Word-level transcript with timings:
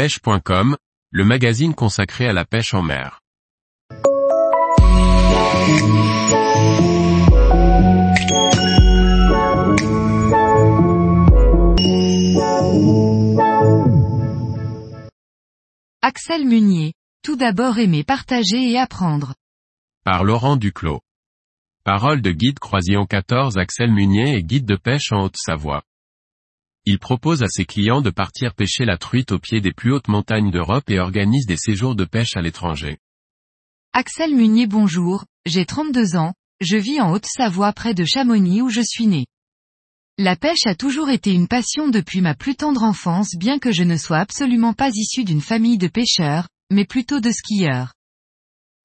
pêche.com, 0.00 0.78
le 1.10 1.24
magazine 1.26 1.74
consacré 1.74 2.26
à 2.26 2.32
la 2.32 2.46
pêche 2.46 2.72
en 2.72 2.80
mer. 2.80 3.20
Axel 16.00 16.46
Munier. 16.46 16.94
Tout 17.22 17.36
d'abord 17.36 17.78
aimer 17.78 18.02
partager 18.02 18.70
et 18.70 18.78
apprendre. 18.78 19.34
Par 20.06 20.24
Laurent 20.24 20.56
Duclos. 20.56 21.00
Parole 21.84 22.22
de 22.22 22.30
guide 22.30 22.58
croisillon 22.58 23.04
14 23.04 23.58
Axel 23.58 23.92
Munier 23.92 24.36
et 24.36 24.42
guide 24.42 24.64
de 24.64 24.76
pêche 24.76 25.12
en 25.12 25.24
Haute-Savoie. 25.24 25.82
Il 26.86 26.98
propose 26.98 27.42
à 27.42 27.46
ses 27.46 27.66
clients 27.66 28.00
de 28.00 28.10
partir 28.10 28.54
pêcher 28.54 28.86
la 28.86 28.96
truite 28.96 29.32
au 29.32 29.38
pied 29.38 29.60
des 29.60 29.72
plus 29.72 29.92
hautes 29.92 30.08
montagnes 30.08 30.50
d'Europe 30.50 30.88
et 30.88 30.98
organise 30.98 31.44
des 31.46 31.58
séjours 31.58 31.94
de 31.94 32.06
pêche 32.06 32.36
à 32.36 32.40
l'étranger. 32.40 32.96
Axel 33.92 34.34
Munier 34.34 34.66
bonjour, 34.66 35.24
j'ai 35.44 35.66
32 35.66 36.16
ans, 36.16 36.32
je 36.60 36.76
vis 36.76 37.00
en 37.00 37.12
Haute-Savoie 37.12 37.72
près 37.74 37.92
de 37.92 38.04
Chamonix 38.04 38.62
où 38.62 38.70
je 38.70 38.80
suis 38.80 39.06
né. 39.06 39.26
La 40.16 40.36
pêche 40.36 40.66
a 40.66 40.74
toujours 40.74 41.10
été 41.10 41.32
une 41.32 41.48
passion 41.48 41.88
depuis 41.88 42.20
ma 42.20 42.34
plus 42.34 42.54
tendre 42.54 42.82
enfance 42.82 43.36
bien 43.36 43.58
que 43.58 43.72
je 43.72 43.82
ne 43.82 43.96
sois 43.96 44.18
absolument 44.18 44.72
pas 44.72 44.90
issu 44.90 45.24
d'une 45.24 45.40
famille 45.40 45.78
de 45.78 45.88
pêcheurs, 45.88 46.48
mais 46.70 46.84
plutôt 46.84 47.20
de 47.20 47.30
skieurs. 47.30 47.92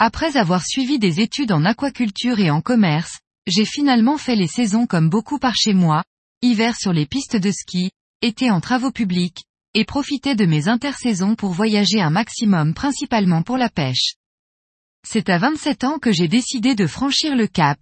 Après 0.00 0.36
avoir 0.36 0.66
suivi 0.66 0.98
des 0.98 1.20
études 1.20 1.52
en 1.52 1.64
aquaculture 1.64 2.40
et 2.40 2.50
en 2.50 2.60
commerce, 2.60 3.20
j'ai 3.46 3.64
finalement 3.64 4.16
fait 4.16 4.36
les 4.36 4.48
saisons 4.48 4.86
comme 4.86 5.08
beaucoup 5.08 5.38
par 5.38 5.54
chez 5.54 5.74
moi, 5.74 6.02
hiver 6.44 6.76
sur 6.76 6.92
les 6.92 7.06
pistes 7.06 7.36
de 7.36 7.50
ski, 7.50 7.90
été 8.20 8.50
en 8.50 8.60
travaux 8.60 8.90
publics, 8.90 9.44
et 9.72 9.84
profité 9.84 10.34
de 10.34 10.44
mes 10.44 10.68
intersaisons 10.68 11.34
pour 11.34 11.52
voyager 11.52 12.00
un 12.00 12.10
maximum 12.10 12.74
principalement 12.74 13.42
pour 13.42 13.56
la 13.56 13.70
pêche. 13.70 14.14
C'est 15.08 15.30
à 15.30 15.38
27 15.38 15.84
ans 15.84 15.98
que 15.98 16.12
j'ai 16.12 16.28
décidé 16.28 16.74
de 16.74 16.86
franchir 16.86 17.34
le 17.34 17.46
cap, 17.46 17.78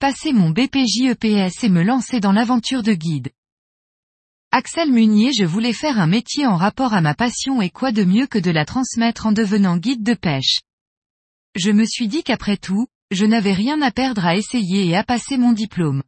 passer 0.00 0.32
mon 0.32 0.50
BPJ 0.50 1.10
EPS 1.10 1.64
et 1.64 1.68
me 1.68 1.82
lancer 1.82 2.18
dans 2.20 2.32
l'aventure 2.32 2.82
de 2.82 2.94
guide. 2.94 3.30
Axel 4.50 4.90
Munier 4.90 5.32
je 5.32 5.44
voulais 5.44 5.74
faire 5.74 6.00
un 6.00 6.06
métier 6.06 6.46
en 6.46 6.56
rapport 6.56 6.94
à 6.94 7.02
ma 7.02 7.14
passion 7.14 7.60
et 7.60 7.70
quoi 7.70 7.92
de 7.92 8.04
mieux 8.04 8.26
que 8.26 8.38
de 8.38 8.50
la 8.50 8.64
transmettre 8.64 9.26
en 9.26 9.32
devenant 9.32 9.76
guide 9.76 10.02
de 10.02 10.14
pêche. 10.14 10.60
Je 11.54 11.70
me 11.70 11.84
suis 11.84 12.08
dit 12.08 12.22
qu'après 12.22 12.56
tout, 12.56 12.86
je 13.10 13.26
n'avais 13.26 13.52
rien 13.52 13.82
à 13.82 13.90
perdre 13.90 14.24
à 14.24 14.36
essayer 14.36 14.86
et 14.86 14.96
à 14.96 15.04
passer 15.04 15.36
mon 15.36 15.52
diplôme. 15.52 16.02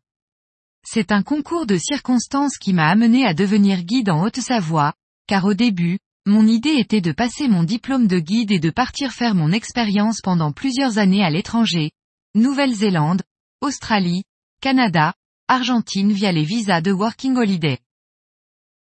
C'est 0.91 1.13
un 1.13 1.23
concours 1.23 1.67
de 1.67 1.77
circonstances 1.77 2.57
qui 2.57 2.73
m'a 2.73 2.89
amené 2.89 3.27
à 3.27 3.35
devenir 3.35 3.83
guide 3.83 4.09
en 4.09 4.25
Haute-Savoie, 4.25 4.95
car 5.27 5.45
au 5.45 5.53
début, 5.53 5.99
mon 6.25 6.47
idée 6.47 6.77
était 6.79 7.03
de 7.03 7.13
passer 7.13 7.47
mon 7.47 7.63
diplôme 7.63 8.07
de 8.07 8.19
guide 8.19 8.53
et 8.53 8.59
de 8.59 8.71
partir 8.71 9.13
faire 9.13 9.35
mon 9.35 9.53
expérience 9.53 10.23
pendant 10.23 10.51
plusieurs 10.51 10.97
années 10.97 11.23
à 11.23 11.29
l'étranger, 11.29 11.91
Nouvelle-Zélande, 12.35 13.21
Australie, 13.61 14.23
Canada, 14.63 15.13
Argentine 15.47 16.11
via 16.11 16.33
les 16.33 16.45
visas 16.45 16.81
de 16.81 16.93
Working 16.93 17.37
Holiday. 17.37 17.81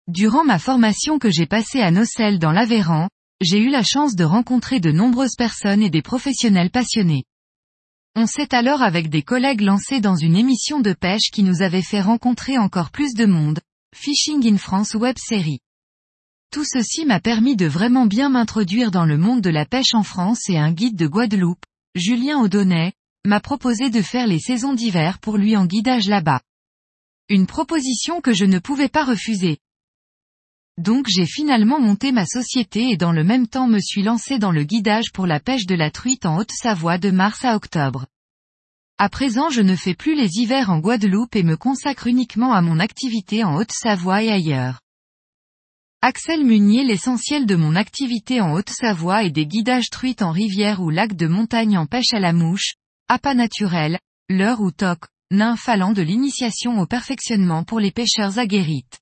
Durant 0.07 0.45
ma 0.45 0.59
formation 0.59 1.19
que 1.19 1.31
j'ai 1.31 1.47
passée 1.47 1.81
à 1.81 1.91
Nocelle 1.91 2.39
dans 2.39 2.53
l'Aveyran, 2.53 3.09
j'ai 3.41 3.59
eu 3.59 3.71
la 3.71 3.83
chance 3.83 4.17
de 4.17 4.25
rencontrer 4.25 4.81
de 4.81 4.93
nombreuses 4.93 5.35
personnes 5.35 5.81
et 5.81 5.89
des 5.89 6.03
professionnels 6.03 6.71
passionnés. 6.71 7.25
On 8.19 8.27
s'est 8.27 8.55
alors 8.55 8.81
avec 8.81 9.11
des 9.11 9.21
collègues 9.21 9.61
lancés 9.61 10.01
dans 10.01 10.17
une 10.17 10.37
émission 10.37 10.81
de 10.81 10.95
pêche 10.95 11.31
qui 11.31 11.43
nous 11.43 11.61
avait 11.61 11.83
fait 11.83 12.01
rencontrer 12.01 12.57
encore 12.57 12.91
plus 12.91 13.13
de 13.13 13.27
monde, 13.27 13.61
Fishing 13.95 14.43
in 14.51 14.57
France 14.57 14.95
web 14.95 15.17
série. 15.19 15.61
Tout 16.51 16.65
ceci 16.65 17.05
m'a 17.05 17.21
permis 17.21 17.57
de 17.57 17.67
vraiment 17.67 18.07
bien 18.07 18.31
m'introduire 18.31 18.91
dans 18.91 19.05
le 19.05 19.19
monde 19.19 19.43
de 19.43 19.51
la 19.51 19.67
pêche 19.67 19.93
en 19.93 20.03
France 20.03 20.49
et 20.49 20.57
un 20.57 20.73
guide 20.73 20.97
de 20.97 21.07
Guadeloupe, 21.07 21.67
Julien 21.95 22.41
Audonnet, 22.41 22.95
m'a 23.27 23.41
proposé 23.41 23.91
de 23.91 24.01
faire 24.01 24.27
les 24.27 24.41
saisons 24.41 24.73
d'hiver 24.73 25.19
pour 25.19 25.37
lui 25.37 25.55
en 25.55 25.67
guidage 25.67 26.09
là-bas. 26.09 26.41
Une 27.29 27.47
proposition 27.47 28.23
que 28.23 28.33
je 28.33 28.47
ne 28.47 28.59
pouvais 28.59 28.89
pas 28.89 29.05
refuser. 29.05 29.59
Donc 30.79 31.07
j'ai 31.09 31.25
finalement 31.25 31.81
monté 31.81 32.13
ma 32.13 32.27
société 32.27 32.91
et 32.91 32.99
dans 32.99 33.13
le 33.13 33.25
même 33.25 33.47
temps 33.47 33.67
me 33.67 33.79
suis 33.79 34.03
lancé 34.03 34.39
dans 34.39 34.53
le 34.53 34.63
guidage 34.63 35.11
pour 35.11 35.27
la 35.27 35.41
pêche 35.41 35.65
de 35.65 35.75
la 35.75 35.91
truite 35.91 36.27
en 36.27 36.37
Haute-Savoie 36.37 36.99
de 36.99 37.11
mars 37.11 37.47
à 37.47 37.57
octobre. 37.57 38.07
À 38.99 39.11
présent 39.11 39.51
je 39.51 39.61
ne 39.61 39.77
fais 39.77 39.95
plus 39.95 40.15
les 40.15 40.39
hivers 40.39 40.71
en 40.71 40.79
Guadeloupe 40.79 41.37
et 41.37 41.43
me 41.43 41.59
consacre 41.59 42.07
uniquement 42.07 42.55
à 42.55 42.63
mon 42.63 42.81
activité 42.81 43.45
en 43.45 43.57
Haute-Savoie 43.57 44.23
et 44.23 44.31
ailleurs. 44.31 44.81
Axel 46.01 46.47
Munier 46.47 46.83
L'essentiel 46.83 47.45
de 47.45 47.57
mon 47.57 47.77
activité 47.77 48.41
en 48.41 48.55
Haute-Savoie 48.55 49.25
est 49.25 49.31
des 49.31 49.45
guidages 49.45 49.91
truites 49.91 50.23
en 50.23 50.31
rivière 50.31 50.81
ou 50.81 50.89
lac 50.89 51.15
de 51.15 51.27
montagne 51.27 51.77
en 51.77 51.85
pêche 51.85 52.15
à 52.15 52.21
la 52.21 52.33
mouche, 52.33 52.77
appât 53.07 53.35
naturel, 53.35 53.99
leurre 54.31 54.63
ou 54.63 54.71
toc, 54.71 55.01
nymphe 55.31 55.69
allant 55.69 55.93
de 55.93 56.01
l'initiation 56.01 56.79
au 56.79 56.87
perfectionnement 56.87 57.65
pour 57.65 57.81
les 57.81 57.91
pêcheurs 57.91 58.39
aguerrites. 58.39 59.01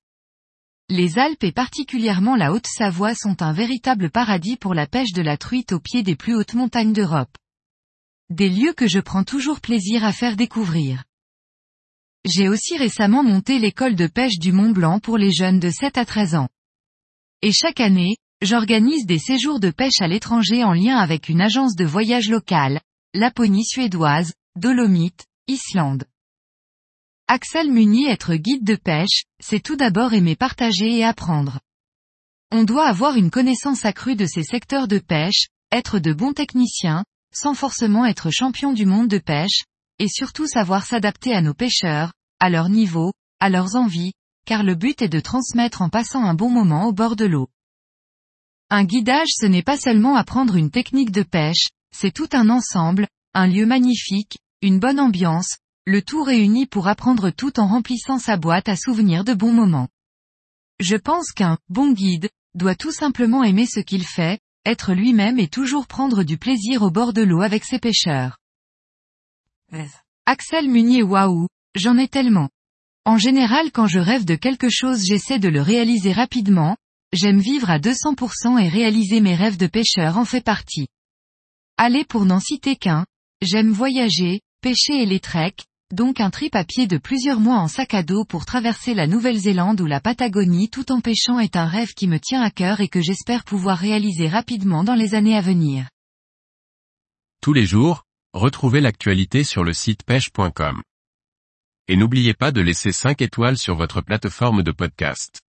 Les 0.89 1.17
Alpes 1.19 1.45
et 1.45 1.53
particulièrement 1.53 2.35
la 2.35 2.51
Haute-Savoie 2.51 3.15
sont 3.15 3.41
un 3.41 3.53
véritable 3.53 4.09
paradis 4.09 4.57
pour 4.57 4.73
la 4.73 4.87
pêche 4.87 5.13
de 5.13 5.21
la 5.21 5.37
truite 5.37 5.71
au 5.71 5.79
pied 5.79 6.03
des 6.03 6.17
plus 6.17 6.35
hautes 6.35 6.53
montagnes 6.53 6.91
d'Europe. 6.91 7.31
Des 8.31 8.49
lieux 8.49 8.73
que 8.73 8.87
je 8.87 8.99
prends 8.99 9.23
toujours 9.23 9.61
plaisir 9.61 10.03
à 10.03 10.11
faire 10.11 10.35
découvrir. 10.35 11.03
J'ai 12.25 12.49
aussi 12.49 12.75
récemment 12.75 13.23
monté 13.23 13.59
l'école 13.59 13.93
de 13.93 14.07
pêche 14.07 14.39
du 14.39 14.51
Mont 14.51 14.71
Blanc 14.71 14.99
pour 14.99 15.19
les 15.19 15.31
jeunes 15.31 15.59
de 15.59 15.69
7 15.69 15.99
à 15.99 16.05
13 16.05 16.33
ans. 16.33 16.49
Et 17.43 17.51
chaque 17.51 17.79
année, 17.79 18.17
j'organise 18.41 19.05
des 19.05 19.19
séjours 19.19 19.59
de 19.59 19.69
pêche 19.69 20.01
à 20.01 20.07
l'étranger 20.07 20.63
en 20.63 20.73
lien 20.73 20.97
avec 20.97 21.29
une 21.29 21.39
agence 21.39 21.75
de 21.75 21.85
voyage 21.85 22.27
locale, 22.27 22.81
Laponie 23.13 23.63
suédoise, 23.63 24.33
Dolomite, 24.55 25.27
Islande. 25.47 26.05
Axel 27.27 27.71
Munier 27.71 28.09
être 28.09 28.33
guide 28.33 28.63
de 28.63 28.75
pêche, 28.75 29.25
c'est 29.39 29.61
tout 29.61 29.75
d'abord 29.75 30.13
aimer 30.13 30.35
partager 30.35 30.97
et 30.97 31.03
apprendre. 31.03 31.59
On 32.51 32.63
doit 32.63 32.87
avoir 32.87 33.17
une 33.17 33.29
connaissance 33.29 33.85
accrue 33.85 34.15
de 34.15 34.25
ces 34.25 34.43
secteurs 34.43 34.87
de 34.87 34.97
pêche, 34.97 35.49
être 35.71 35.99
de 35.99 36.11
bons 36.11 36.33
techniciens, 36.33 37.05
sans 37.35 37.53
forcément 37.53 38.05
être 38.05 38.31
champion 38.31 38.73
du 38.73 38.85
monde 38.85 39.09
de 39.09 39.17
pêche, 39.17 39.65
et 39.99 40.07
surtout 40.07 40.47
savoir 40.47 40.85
s'adapter 40.85 41.33
à 41.33 41.41
nos 41.41 41.53
pêcheurs, 41.53 42.13
à 42.39 42.49
leur 42.49 42.69
niveau, 42.69 43.11
à 43.39 43.49
leurs 43.49 43.75
envies, 43.75 44.13
car 44.45 44.63
le 44.63 44.75
but 44.75 45.01
est 45.01 45.09
de 45.09 45.19
transmettre 45.19 45.81
en 45.81 45.89
passant 45.89 46.23
un 46.23 46.33
bon 46.33 46.49
moment 46.49 46.87
au 46.87 46.93
bord 46.93 47.15
de 47.15 47.25
l'eau. 47.25 47.49
Un 48.69 48.83
guidage 48.83 49.29
ce 49.29 49.45
n'est 49.45 49.63
pas 49.63 49.77
seulement 49.77 50.15
apprendre 50.15 50.55
une 50.55 50.71
technique 50.71 51.11
de 51.11 51.23
pêche, 51.23 51.67
c'est 51.95 52.13
tout 52.13 52.29
un 52.31 52.49
ensemble, 52.49 53.07
un 53.33 53.47
lieu 53.47 53.65
magnifique, 53.65 54.39
une 54.61 54.79
bonne 54.79 54.99
ambiance, 54.99 55.57
le 55.85 56.01
tout 56.01 56.23
réuni 56.23 56.65
pour 56.65 56.87
apprendre 56.87 57.29
tout 57.29 57.59
en 57.59 57.67
remplissant 57.67 58.17
sa 58.17 58.37
boîte 58.37 58.69
à 58.69 58.75
souvenirs 58.75 59.23
de 59.23 59.33
bons 59.33 59.53
moments. 59.53 59.89
Je 60.79 60.95
pense 60.95 61.31
qu'un 61.31 61.57
bon 61.69 61.91
guide 61.91 62.29
doit 62.55 62.75
tout 62.75 62.91
simplement 62.91 63.43
aimer 63.43 63.65
ce 63.65 63.79
qu'il 63.79 64.05
fait, 64.05 64.39
être 64.65 64.93
lui-même 64.93 65.39
et 65.39 65.47
toujours 65.47 65.87
prendre 65.87 66.23
du 66.23 66.37
plaisir 66.37 66.81
au 66.81 66.91
bord 66.91 67.13
de 67.13 67.21
l'eau 67.21 67.41
avec 67.41 67.63
ses 67.63 67.79
pêcheurs. 67.79 68.37
Axel 70.25 70.69
Munier 70.69 71.03
waouh, 71.03 71.47
j'en 71.75 71.97
ai 71.97 72.07
tellement. 72.07 72.49
En 73.05 73.17
général 73.17 73.71
quand 73.71 73.87
je 73.87 73.99
rêve 73.99 74.25
de 74.25 74.35
quelque 74.35 74.69
chose 74.69 75.03
j'essaie 75.05 75.39
de 75.39 75.49
le 75.49 75.61
réaliser 75.61 76.11
rapidement, 76.11 76.75
j'aime 77.13 77.39
vivre 77.39 77.69
à 77.69 77.79
200% 77.79 78.59
et 78.63 78.67
réaliser 78.67 79.21
mes 79.21 79.35
rêves 79.35 79.57
de 79.57 79.67
pêcheur 79.67 80.17
en 80.17 80.25
fait 80.25 80.43
partie. 80.43 80.87
Allez 81.77 82.05
pour 82.05 82.25
n'en 82.25 82.39
citer 82.39 82.75
qu'un, 82.75 83.05
j'aime 83.41 83.71
voyager, 83.71 84.41
pêcher 84.61 85.01
et 85.01 85.05
les 85.05 85.19
treks, 85.19 85.65
donc 85.91 86.19
un 86.19 86.29
trip 86.29 86.55
à 86.55 86.63
pied 86.63 86.87
de 86.87 86.97
plusieurs 86.97 87.39
mois 87.39 87.57
en 87.57 87.67
sac 87.67 87.93
à 87.93 88.03
dos 88.03 88.25
pour 88.25 88.45
traverser 88.45 88.93
la 88.93 89.07
Nouvelle-Zélande 89.07 89.79
ou 89.81 89.85
la 89.85 89.99
Patagonie 89.99 90.69
tout 90.69 90.91
en 90.91 90.99
pêchant 90.99 91.39
est 91.39 91.55
un 91.55 91.67
rêve 91.67 91.93
qui 91.93 92.07
me 92.07 92.19
tient 92.19 92.41
à 92.41 92.49
cœur 92.49 92.81
et 92.81 92.87
que 92.87 93.01
j'espère 93.01 93.43
pouvoir 93.43 93.77
réaliser 93.77 94.27
rapidement 94.27 94.83
dans 94.83 94.95
les 94.95 95.13
années 95.13 95.37
à 95.37 95.41
venir. 95.41 95.87
Tous 97.41 97.53
les 97.53 97.65
jours, 97.65 98.03
retrouvez 98.33 98.81
l'actualité 98.81 99.43
sur 99.43 99.63
le 99.63 99.73
site 99.73 100.03
pêche.com. 100.03 100.81
Et 101.87 101.95
n'oubliez 101.95 102.33
pas 102.33 102.51
de 102.51 102.61
laisser 102.61 102.91
5 102.91 103.21
étoiles 103.21 103.57
sur 103.57 103.75
votre 103.75 104.01
plateforme 104.01 104.63
de 104.63 104.71
podcast. 104.71 105.44